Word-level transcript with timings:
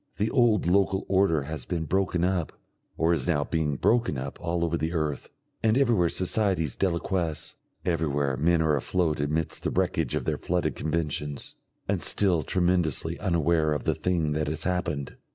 The 0.17 0.31
old 0.31 0.65
local 0.65 1.05
order 1.07 1.43
has 1.43 1.63
been 1.65 1.85
broken 1.85 2.23
up 2.23 2.53
or 2.97 3.13
is 3.13 3.27
now 3.27 3.43
being 3.43 3.75
broken 3.75 4.17
up 4.17 4.39
all 4.41 4.65
over 4.65 4.75
the 4.75 4.93
earth, 4.93 5.29
and 5.61 5.77
everywhere 5.77 6.09
societies 6.09 6.75
deliquesce, 6.75 7.53
everywhere 7.85 8.35
men 8.35 8.63
are 8.63 8.75
afloat 8.75 9.19
amidst 9.19 9.61
the 9.61 9.69
wreckage 9.69 10.15
of 10.15 10.25
their 10.25 10.39
flooded 10.39 10.75
conventions, 10.75 11.53
and 11.87 12.01
still 12.01 12.41
tremendously 12.41 13.19
unaware 13.19 13.73
of 13.73 13.83
the 13.83 13.93
thing 13.93 14.31
that 14.31 14.47
has 14.47 14.63
happened. 14.63 15.17